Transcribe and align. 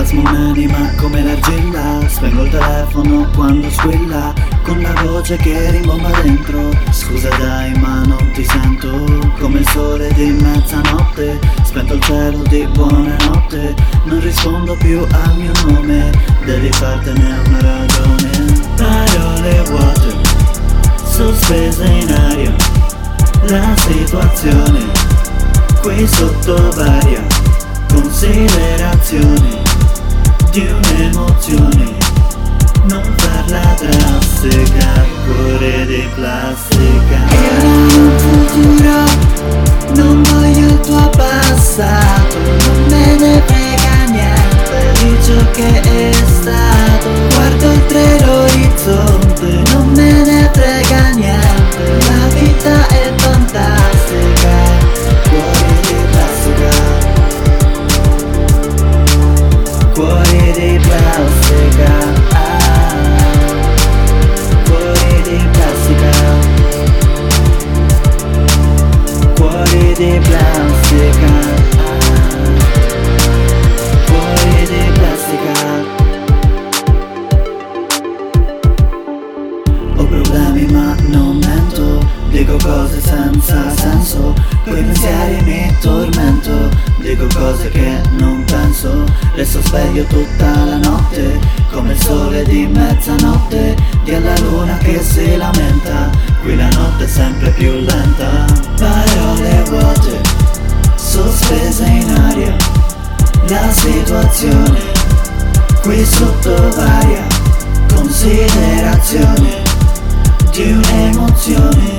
Plasmo 0.00 0.22
un'anima 0.22 0.94
come 0.96 1.22
l'argilla. 1.22 2.00
Spengo 2.08 2.44
il 2.44 2.50
telefono 2.50 3.28
quando 3.34 3.68
squilla 3.68 4.32
Con 4.62 4.80
la 4.80 4.94
voce 5.02 5.36
che 5.36 5.72
rimbomba 5.72 6.08
dentro. 6.22 6.70
Scusa 6.90 7.28
dai 7.36 7.74
ma 7.74 8.00
non 8.06 8.30
ti 8.32 8.42
sento. 8.42 8.88
Come 9.38 9.58
il 9.58 9.68
sole 9.68 10.10
di 10.14 10.30
mezzanotte 10.30 11.38
Spento 11.64 11.92
il 11.92 12.00
cielo 12.00 12.38
di 12.44 12.66
buonanotte. 12.72 13.74
Non 14.04 14.20
rispondo 14.20 14.74
più 14.76 15.06
al 15.10 15.36
mio 15.36 15.52
nome 15.66 16.10
Devi 16.46 16.72
fartene 16.72 17.38
una 17.46 17.60
ragione. 17.60 18.30
Parole 18.76 19.62
vuote 19.68 20.14
Sospese 21.04 21.84
in 21.84 22.10
aria. 22.10 22.54
La 23.48 23.76
situazione 23.76 24.80
Qui 25.82 26.06
sotto 26.06 26.70
varia 26.74 27.22
Considerazione 27.92 29.69
di 30.50 30.66
un'emozione 30.66 31.96
Non 32.84 33.02
farla 33.16 33.76
drastica, 33.78 35.06
cuore 35.24 35.86
di 35.86 36.08
plastica 36.14 37.18
ho 37.60 37.66
un 37.66 38.18
futuro, 38.18 39.09
Cuore 70.00 70.16
di 74.64 74.90
plastica. 74.94 75.52
Ho 79.96 80.06
problemi 80.06 80.64
ma 80.72 80.96
non 81.08 81.36
mento. 81.44 81.98
Dico 82.30 82.56
cose 82.62 82.98
senza 83.02 83.70
senso. 83.76 84.34
Quei 84.64 84.82
pensieri 84.82 85.42
mi 85.42 85.76
tormento. 85.82 86.70
Dico 87.02 87.26
cose 87.34 87.68
che 87.68 88.00
non 88.16 88.42
penso. 88.44 89.04
Resto 89.34 89.60
sveglio 89.64 90.04
tutta 90.04 90.64
la 90.64 90.78
notte 90.78 91.38
Come 91.70 91.92
il 91.92 92.00
sole 92.00 92.42
di 92.44 92.66
mezzanotte. 92.66 93.76
Di 94.04 94.14
alla 94.14 94.38
luna 94.38 94.78
che 94.78 95.02
si 95.02 95.36
lamenta. 95.36 96.08
Qui 96.40 96.56
la 96.56 96.70
notte 96.70 97.04
è 97.04 97.06
sempre 97.06 97.50
più 97.50 97.70
lenta 97.72 98.09
La 103.50 103.68
situazione. 103.72 104.78
Qui 105.82 106.04
sotto 106.04 106.54
varia 106.76 107.26
Considerazione 107.92 109.64
Di 110.52 110.70
un'emozione. 110.70 111.98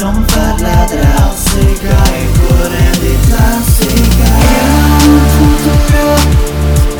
Non 0.00 0.22
farla 0.26 0.84
drastica 0.84 1.96
il 2.14 2.40
cuore 2.40 2.90
di 3.00 3.16
plastica. 3.26 4.30
Futuro, 5.38 6.14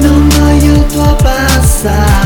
non 0.00 0.28
voglio 0.28 0.72
il 0.74 0.86
tuo 0.88 1.16
passato 1.16 2.25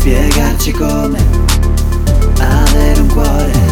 spiegarci 0.00 0.72
come 0.72 1.18
avere 2.38 3.00
un 3.00 3.08
cuore, 3.08 3.69